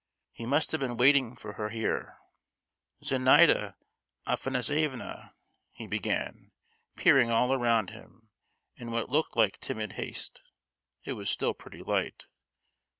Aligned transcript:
He 0.33 0.47
must 0.47 0.71
have 0.71 0.79
been 0.79 0.97
waiting 0.97 1.35
for 1.35 1.53
her 1.53 1.69
here. 1.69 2.17
"Zenaida 3.03 3.75
Afanassievna," 4.25 5.35
he 5.73 5.85
began, 5.85 6.49
peering 6.95 7.29
all 7.29 7.53
around 7.53 7.91
him 7.91 8.31
in 8.75 8.89
what 8.89 9.11
looked 9.11 9.37
like 9.37 9.59
timid 9.59 9.91
haste; 9.93 10.41
it 11.03 11.13
was 11.13 11.29
still 11.29 11.53
pretty 11.53 11.83
light. 11.83 12.25